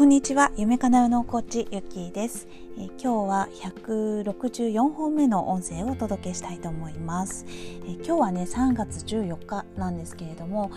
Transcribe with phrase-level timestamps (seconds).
[0.00, 0.50] こんにちは。
[0.56, 2.48] 夢かなうのコーチゆきです、
[2.78, 10.70] えー、今日は164本目の音声をお届けしたいと思います、えー、今日はね3月14日なんですけれども、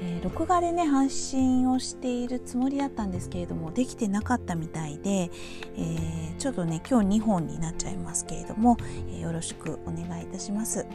[0.00, 5.30] えー、録画でね配信をしているつもりだったんですけれどもできてなかったみたいで、
[5.76, 8.76] えちょっとね今日2本になっちゃいますけれども、
[9.12, 10.86] えよろしくお願いいたします、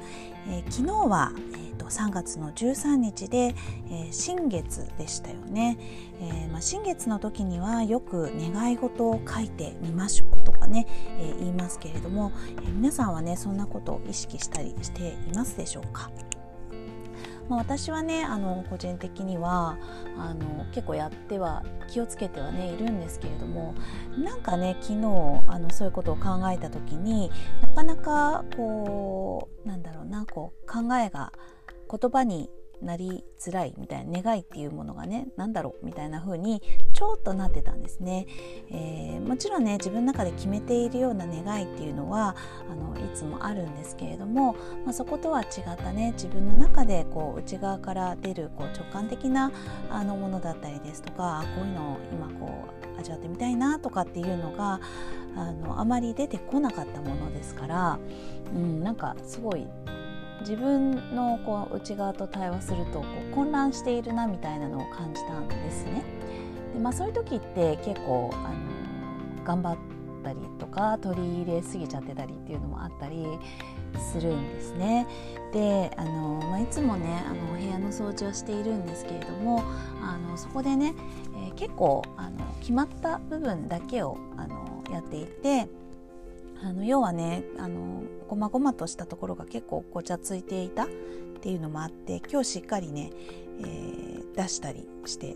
[0.50, 3.56] え昨日は、えと3月の13日で、
[3.90, 5.78] えー、新月でしたよね、
[6.20, 10.88] えー、まあ、新月の時にはよく願い事を書いてみましょうとかね、
[11.20, 12.32] えー、言いますけれども、
[12.66, 16.10] え皆さんはねそんなことを意識したりしていますでしょうか？
[17.50, 19.78] まあ、私はねあの個人的には
[20.18, 23.76] あの結構やっては気をつけてはねいるんですけれども
[24.18, 24.98] なんかね昨日
[25.48, 27.32] あのそういうことを考えた時に
[27.62, 31.32] なかなかこうなんだろうなこう考えが
[31.90, 32.50] 言葉に
[32.86, 36.62] なりづらいみたいな願いっていうものがね何だろうみたいな風に
[36.94, 38.28] ちょっとなってたんですね、
[38.72, 42.36] えー、もちろんね自分の中で決めているような願いっていうのは
[42.70, 44.54] あのいつもあるんですけれども、
[44.86, 49.52] まあ、そことは違ったね自分の中でこう内側から出るこう直感的な
[49.90, 54.80] あのものだったりですとかこういうのを今こう味わってみたいなとかっていうのが
[55.36, 58.00] あのあまり出てこなかったものですから、
[58.54, 59.68] うん、なんかすごい
[60.42, 66.04] 自分のこう内側と対話するとこう混乱しているなみたいなのを感じたんですね。
[66.74, 69.78] でまあ、そういう時って結構あの頑張っ
[70.24, 73.26] たりとか取り入れすぎちゃってたりっていうのもあったり
[74.12, 75.08] するんですね。
[75.54, 79.64] であの、まあ、いつもねあの部屋の掃除はしているんですけれども
[80.02, 80.94] あのそこでね、
[81.36, 85.68] えー、結構あの決まった部分だけをあのやっていて。
[86.64, 90.88] あの要はねあのごまごまとしたところが結構ごちゃついていたっ
[91.42, 93.12] ていうのもあって今日しっかりね、
[93.60, 95.36] えー、出したりして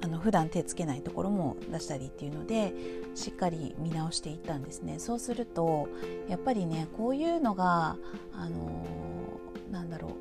[0.00, 2.72] あの普段手つけないところも出したりっていうので
[3.14, 4.98] しっかり見直していったんですね。
[4.98, 5.88] そうすると
[6.28, 7.96] やっぱりねこういうのが
[8.32, 8.86] あの
[9.72, 10.12] なんだろう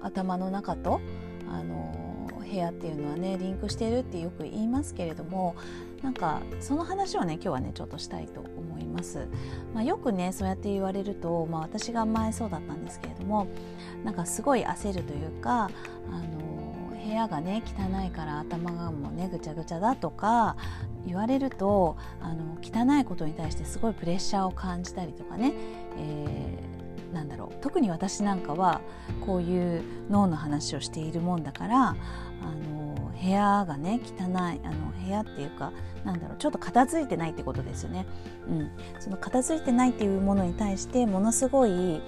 [0.00, 1.00] 頭の中と
[1.50, 2.07] あの
[2.50, 5.56] 部屋っていうのはねリンクしているってよく言いますけれども
[6.02, 9.26] なんかその話をね今日はねちょっとしたいと思います、
[9.74, 13.48] まあ、よくねそうやって言われると、まあ、私が前そうだったんですけれども
[14.04, 15.70] なんかすごい焦るというか
[16.10, 16.68] あの
[17.04, 20.56] 部屋がね汚いから頭がもうねぐちゃぐちゃだとか
[21.06, 25.54] 言われるとあの汚いことに対してすごいプレッシャーを感じたりとかね、
[25.96, 26.77] えー、
[27.12, 28.80] なんだろう特に私なんかは
[29.24, 31.94] こういう脳の話をしているもんだからあ
[32.70, 35.72] の部屋がね汚いあの部屋っていうか
[36.04, 38.06] なんだろうちょっと片付いてないってことですよね。
[38.48, 38.70] うん、
[39.00, 42.00] その片付いてないっていうものに対してものすごい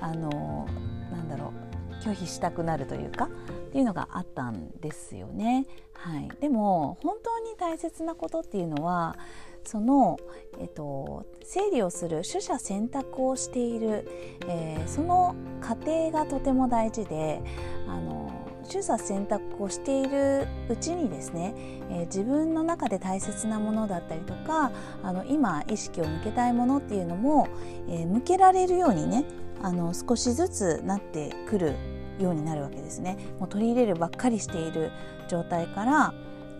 [0.00, 0.66] あの
[1.12, 1.52] なんだろ
[2.00, 3.28] う拒否したくなるというかっ
[3.70, 5.66] ていうのがあったんですよね。
[5.92, 9.16] はい、でも本当に大切なことっていうのは
[9.66, 10.18] その、
[10.58, 14.08] えっと、整理をする取捨選択をしている、
[14.48, 17.42] えー、その過程がとても大事で
[17.88, 18.32] あの
[18.70, 21.54] 取捨選択をしているうちにですね、
[21.90, 24.72] えー、自分の中で大切なものだったりとか
[25.02, 27.48] あの今意識を向けたいものっていうのも、
[27.88, 29.24] えー、向けられるようにね
[29.62, 31.74] あの少しずつなってくる
[32.18, 33.18] ようになるわけですね。
[33.38, 34.90] もう取り入れるばっかりしている
[35.28, 36.14] 状態から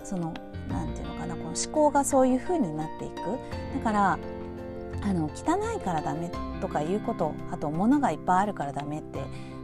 [0.05, 0.34] その
[0.69, 1.06] 何て言うのかなこの
[1.56, 3.17] 思考がそういう風になっていく。
[3.78, 4.19] だから
[5.03, 6.31] あの汚いからダメ
[6.61, 9.21] とかいうことあと物がいっぱいあるからダメって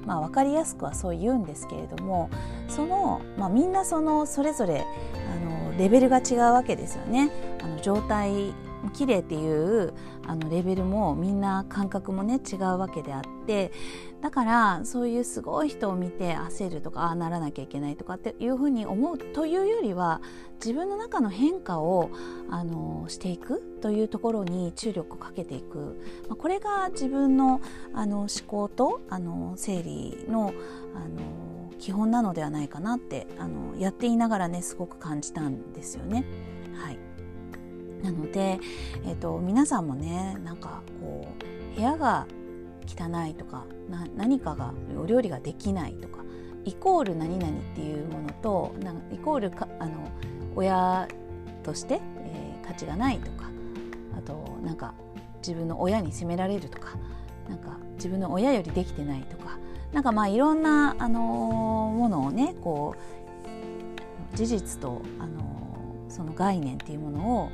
[0.07, 2.31] まあ、分かりやすくはそう言うんですけれども
[2.69, 4.85] その、まあ、みんなそのそれぞれ
[5.33, 7.31] あのレベルが違うわけですよね。
[7.63, 8.53] あの状態
[8.91, 9.93] 綺麗っていう
[10.27, 13.73] あのレベルもみんな感覚もね違うわけであって
[14.21, 20.21] だからそういうすごい人を見て焦るとかああならなきゃいけないとかっていうふうに思うというよりは
[20.55, 22.11] 自分の中の変化を
[22.51, 27.61] あのしていくというところに注力をかけていく、まあ、これが自分の
[27.95, 30.55] あの思考とあの整理の
[30.95, 36.25] あの基本なのではないかなってあのやっていながらねすごく感じたんですよね。
[36.75, 37.12] はい
[38.03, 38.59] なので、
[39.05, 41.29] えーと、皆さんもねなんかこ
[41.73, 42.27] う部屋が
[42.87, 46.23] 汚いとかな何かがお料理ができないとか
[46.65, 50.09] イコール何々っていうものとなイコールかあの
[50.55, 51.09] 親
[51.63, 53.47] として、えー、価値がないとか
[54.17, 54.95] あとなんか
[55.39, 56.97] 自分の親に責められるとか
[57.49, 59.59] なんか自分の親よりできてないとか
[59.93, 67.51] なんかまあいろんな、あのー、ものをねこう事実と、あのー、その概念っていうものを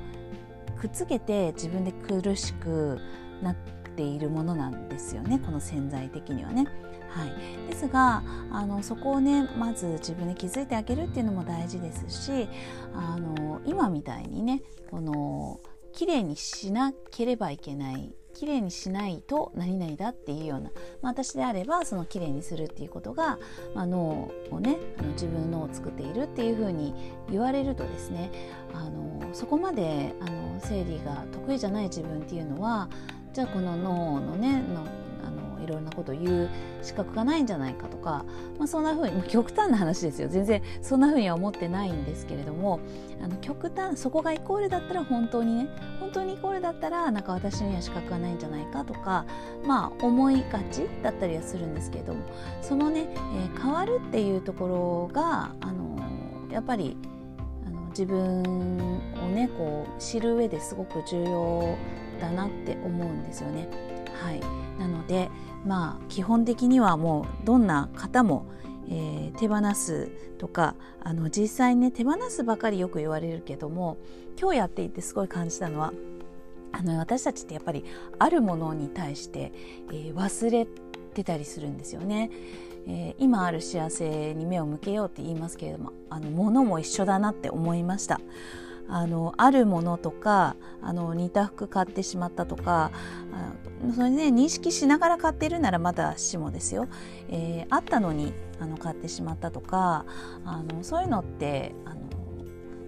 [0.81, 2.99] くっつけて自分で苦しく
[3.43, 3.57] なっ
[3.97, 6.67] ているものなんですよねこの潜在的にはね。
[7.11, 8.23] はい、ですが
[8.53, 12.49] あのそこをねまず自分で気づいてあげるっていうのも大事ですし
[12.95, 15.59] あの今みたいにねこの
[15.93, 20.71] 綺麗にしなければいけない綺麗にしないと何々だっていうような、
[21.03, 23.37] まあ、私であればそのきれいにするっていうことが、
[23.75, 26.95] まあ、脳をねあの自分の脳を作っているっていうふうに
[27.29, 28.31] 言われるとですね
[28.73, 32.89] あのそこまであの生理が得意じゃない自分っていうのは
[33.33, 34.87] じゃあこの脳のねの
[35.25, 36.51] あのいろんなことを言う
[36.83, 38.25] 資格がないんじゃないかとか、
[38.59, 42.81] まあ、そんなふうに極端な話ですよ全然そんなふうには思ってないんですけれども
[43.23, 45.69] あの極端そこがイコールだったら本当にね
[46.01, 49.27] 本当にイコールだったらなんか私には資格がないんじゃないかとか
[49.67, 52.25] まあ思いがちだったりはするんですけれども
[52.63, 55.99] そのね、えー、変わるっていうところがあの
[56.51, 56.97] やっぱり
[57.91, 61.77] 自分をねこう知る上ですごく重要
[62.21, 63.69] だなって思うんですよね。
[64.19, 64.41] はい、
[64.79, 65.31] なので
[65.65, 68.47] まあ基本的にはもうどんな方も、
[68.89, 73.97] えー、手放すとかあの実際にね手放すばかりよく言われるけども
[74.39, 75.93] 今日やっていてすごい感じたのは
[76.73, 77.85] あの私たちってやっぱり
[78.19, 79.53] あるものに対して、
[79.91, 80.67] えー、忘れ
[81.15, 82.31] てたりするんですよね。
[82.87, 88.21] えー、今ある幸せに目を向けようって言いますけれどもあの物も一緒だなって思いました。
[88.89, 92.91] あのあるものとかあの似た服買ってしまったとか
[93.95, 96.89] それね認識しながら買ってるならまだしもですよ、
[97.29, 100.05] えー、あったのにあの買ってしまったとか
[100.45, 102.09] あのそういうのってあの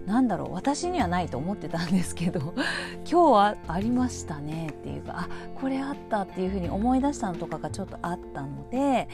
[0.06, 2.54] なんだろう私にはないと思ってたんですけど
[3.08, 5.28] 今日はありましたねっていうかあ
[5.60, 9.08] これあったっていうふうに思い出したのとかがちょっとあったので、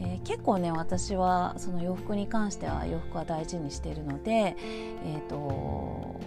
[0.00, 4.56] えー、結構ね私はその洋服に関しては洋服は大事にしているので
[5.04, 6.18] えっ、ー、と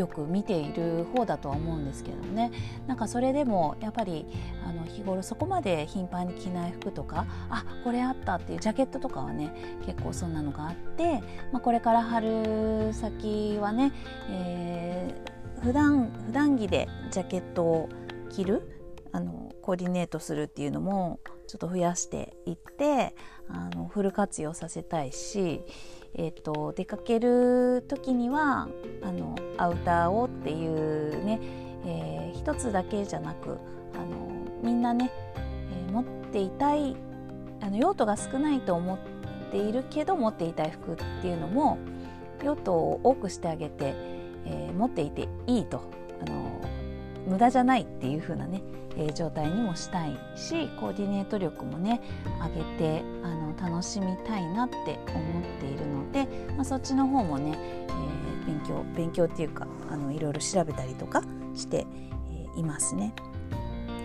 [0.00, 2.50] よく見ている方だとは思うんですけどね。
[2.86, 4.26] なんかそれでもやっぱり
[4.66, 9.54] あの日頃そこまで頻繁に着ない服とかあこれあったっていうジャケットとかはね
[9.84, 11.20] 結構そんなのがあって、
[11.52, 13.92] まあ、これから春先はね、
[14.30, 17.88] えー、普段普段着でジャケットを
[18.30, 18.80] 着る
[19.12, 23.14] あのコーディネートするっていうのもちょっと増やしていって
[23.48, 25.62] あのフル活用させたいし
[26.14, 28.68] えーと、出かける時には
[29.02, 31.40] あのアウターをっていうね、
[31.84, 33.58] えー、一つだけじゃなく
[33.94, 34.30] あの
[34.62, 36.96] みんなね、えー、持っていたい
[37.60, 38.98] あの用途が少ないと思っ
[39.50, 41.78] ているけど持っていたい服っていうのも
[42.42, 43.94] 用途を多くしてあげて、
[44.46, 45.82] えー、持っていていいと
[46.26, 46.60] あの
[47.26, 48.62] 無駄じゃないっていう風なね、
[48.96, 52.00] えー、状態にもしたいしコーディネート力もね
[52.56, 56.26] 上げてあの楽しみたいなって思っているので、
[56.56, 61.22] まあ、そっちの方もね、えー、勉強勉強っていうかあのいろいろ調べたりとか
[61.54, 61.86] して、
[62.32, 63.12] えー、いますね。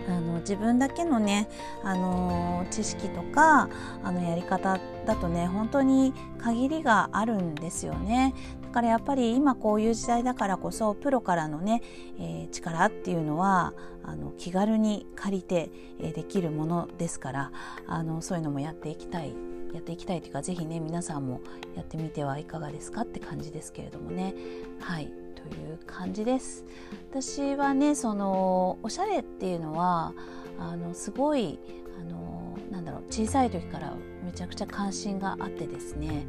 [0.08, 1.48] あの自分だけのね、
[1.82, 3.68] あの知識とか
[4.04, 8.32] あのやり方だとね本当に限りがあるんですよね
[8.76, 11.80] からやっぱり今こういう時代だからこそプロからのね、
[12.18, 13.72] えー、力っていうのは
[14.04, 17.52] あの気軽に借りて、え、できるものですから
[17.86, 19.34] あのそういうのもやっていきたい
[19.72, 21.40] やっていきたいというか是非ね皆さんも
[21.74, 24.34] やってみてはいかがですかって感じですけれどもね。
[24.78, 25.10] はい。
[25.34, 26.66] という感じです。
[27.10, 30.12] 私はねそのおしゃれっていうのは
[30.58, 31.58] あのすごい
[31.98, 36.26] あのなんだろう小さい時からめちゃくちゃ関心があってですね。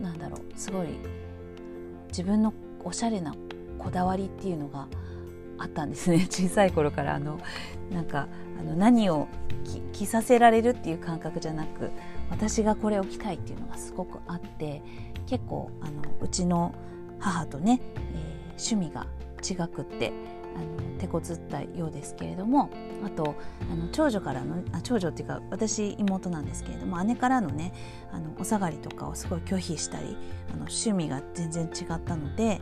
[0.00, 0.88] なんだろうすごい
[2.08, 2.52] 自分の
[2.84, 3.34] おしゃれな
[3.78, 4.88] こだわりっていうのが
[5.58, 6.26] あったんですね。
[6.30, 7.38] 小さい頃からあの
[7.92, 8.28] なんか
[8.58, 9.28] あの何を
[9.92, 11.90] 着させられるっていう感覚じゃなく
[12.30, 14.82] 私がこれを着たいっていうのがすごくあって
[15.26, 16.74] 結構あのうちの
[17.18, 17.80] 母とね、
[18.14, 19.06] えー、趣味が
[19.42, 20.12] 違くって
[20.58, 22.70] あの手こずったようですけれども
[23.04, 23.36] あと
[23.70, 27.72] あの長女からのあ長女っていうか私妹なんですけれども姉からのね
[28.12, 30.16] あのお下がりとかをすごい拒否したり
[30.48, 32.60] あの趣味が全然違ったので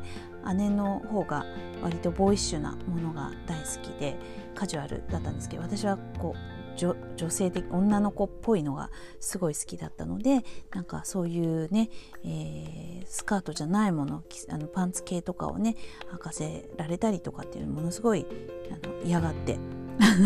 [0.55, 1.45] 姉の方が
[1.83, 4.17] 割とボーイッシュなものが大好きで
[4.55, 6.95] カジュアルだったんですけど私はこう女
[7.31, 8.91] 性的女の子っぽいのが
[9.21, 11.91] すごい好きだったのでなんかそういうね、
[12.25, 15.77] えー、スカートじゃないものあのパンツ系とかをね
[16.13, 18.27] 履かせられたりとかっていうものすごい
[18.71, 19.59] あの嫌がって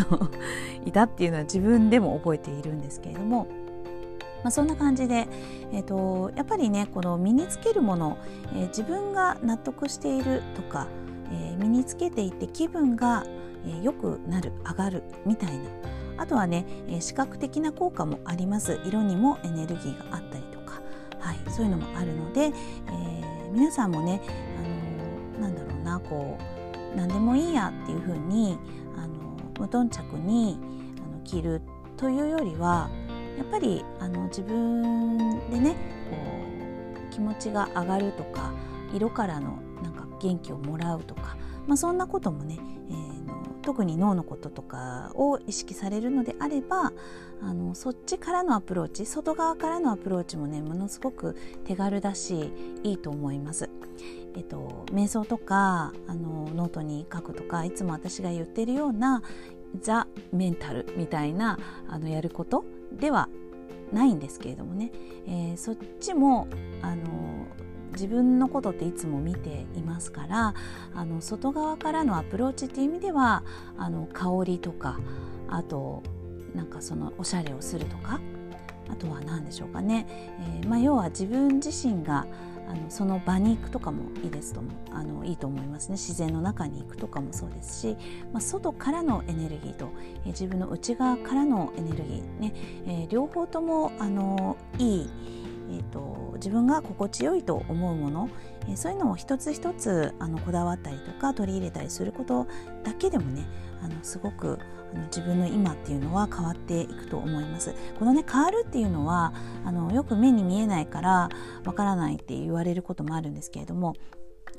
[0.85, 3.47] いたっていうのは自分でも覚えているんですけれども。
[4.42, 5.28] まあ、そんな感じで、
[5.71, 8.16] えーと、やっぱりねこの身につけるもの、
[8.54, 10.88] えー、自分が納得しているとか、
[11.30, 13.25] えー、身につけていて気分が
[13.83, 15.64] 良、えー、くなる上がるみたいな
[16.21, 18.79] あとはね、え視覚的な効果もあります。
[18.85, 20.83] 色にもエネルギーがあったりとか、
[21.19, 22.53] はい、そういうのもあるので、え、
[23.53, 24.21] 皆さんもね、
[25.39, 28.59] あのなんだろうなこう何でもいいやっていう風に
[28.97, 30.59] あの無頓着に
[30.99, 31.62] あの着る
[31.97, 32.91] というよりは
[33.39, 35.77] やっぱりあの自分でね
[36.11, 36.17] こ
[37.09, 38.53] う気持ちが上がるとか
[38.93, 41.37] 色からのなんか元気をもらうとか、
[41.67, 42.59] まあ、そんなこともね、
[42.91, 43.10] えー、
[43.71, 46.93] 特に脳のこととかを意識されるのであれば
[47.41, 53.71] あのそっちからのアプローチ外側からのアプローチもねものすごく手軽だしいいと思います。
[54.35, 59.23] えっと、瞑想とかあのノートに書くとかいつも私が言ってるような
[59.81, 61.57] ザ・メンタルみたいな
[61.89, 63.29] あのやることでは
[63.93, 64.91] ないんですけれどもね、
[65.29, 66.49] えー、そっちも
[66.83, 67.40] あの
[67.93, 70.55] 自分のことっていつも見ていますから
[70.95, 73.43] あの外側からのアプローチっていう意味では
[73.77, 74.99] あの香りとか
[75.49, 76.03] あと
[76.55, 78.21] なんかそのおしゃれをするとか
[78.89, 80.07] あとは何でしょうかね、
[80.63, 82.27] えー、まあ、要は自分自身が
[82.69, 85.95] あのその場に行くとかもいいですとあのいいと思いますね。
[85.95, 87.97] 自然の中に行くとかもそうですし、
[88.33, 89.91] まあ、外からのエネルギーと、
[90.25, 92.55] えー、自分の内側からのエネルギーね、
[92.87, 95.11] えー、両方ともあのいい
[95.71, 98.29] えーと、自分が心地よいと思うもの、
[98.69, 102.47] えー、そういうのを一つ一つあのこだわったりとか取り入れたりすること
[102.83, 103.47] だけでもね
[103.83, 104.59] あのすごく
[104.93, 107.75] あの自分の今っていうのは変わっていくと思います。
[107.99, 109.33] このね変わるっていうのは
[109.65, 111.29] あのよく目に見えないから
[111.65, 113.95] わからないって言われることもあるんですけれども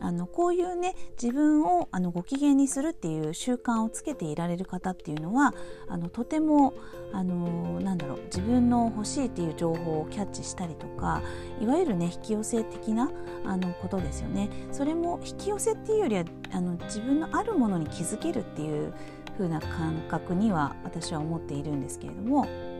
[0.01, 5.53] あのこういうね自分をあのご機嫌にするっていう習慣をつけていられる方っていうのは
[5.87, 6.73] あのとても
[7.13, 11.21] あのなんだろう自分の欲しいっていう情報をキャッチしたりとか
[11.61, 13.11] いわゆるね引き寄せ的な
[13.45, 14.49] あのことですよね。
[14.71, 18.93] それも引き寄せっていうよりはあの自分のあるものに気づけるっていう
[19.37, 22.70] 風な感覚には私は思っているんですけれども。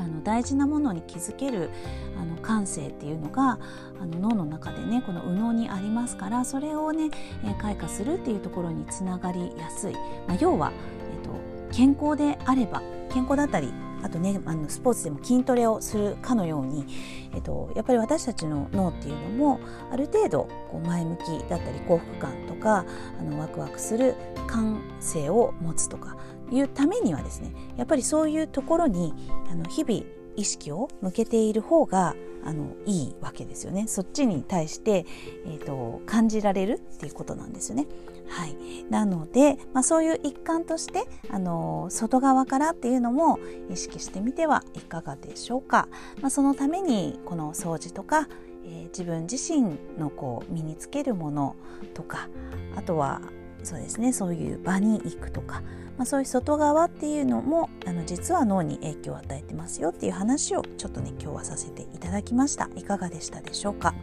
[0.00, 1.70] あの大事なものに気づける
[2.18, 3.58] あの感性っていうのが
[4.00, 7.10] あの脳の中でねこの右脳にありますからそれをね、
[7.44, 9.92] え、開花するっていうところにつながりやすい、
[10.26, 10.72] まあ、要は、
[11.12, 16.86] えーと、健康であれば健康だったりあとねあのスポーツでも筋トレをするかのように、
[17.34, 22.84] えっと、やっぱり私たちの脳っていうのもある程度こう前向きだったり幸福感とか
[23.18, 24.14] あのワクワクする
[24.46, 26.16] 感性を持つとか
[26.50, 29.14] いうためにはですねやっぱりそういうところに
[29.50, 30.04] あの日々
[30.36, 32.14] 意識を向けている方が
[32.44, 35.04] あのいいわけですよねそっちに対して、
[35.46, 37.86] えーと、感じられるっていうことなんですよね。
[38.30, 38.56] はい、
[38.88, 45.88] なので、まあ、そういう一環としてあの外側からっていうのも意識してみてはいかがでしょうか。
[46.20, 48.28] まあ、そのためにこの掃除とか、
[48.64, 51.56] えー、自分自身のこう身につけるもの
[51.94, 52.28] とか
[52.76, 53.20] あとは
[53.62, 55.62] そうですねそういう場に行くとか
[56.00, 62.70] まあ、そういう外側っていうのもあの実は脳に影響を与えてますよっていう話をちょっとね今日はさせていただきました。
[62.74, 63.94] いかがでしたでしょうか。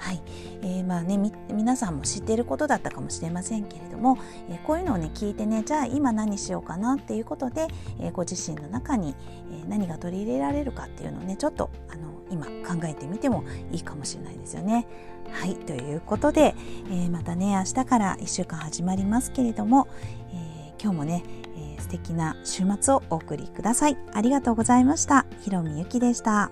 [0.00, 0.22] はい、
[0.62, 1.18] えー、まあね
[1.52, 7.68] 皆さんも知っていることだったかもしれませんけれども、えー、こういうのをね聞いてねじゃあ今何しようかなっていうことで、
[8.00, 9.14] えー、ご自身の中に、
[9.52, 14.86] え何が取り入れられるかっていうのをねちょっとあの今考えてみてもいいかもしれないですよね。
[15.30, 16.54] はいということで、
[16.90, 19.86] えまたね明日から1週間始まりますけれども、
[20.32, 21.22] え今日もね、
[21.56, 23.98] えー、素敵な週末をお送りください。
[24.12, 25.26] ありがとうございました。
[25.40, 26.50] ひろみゆきでした。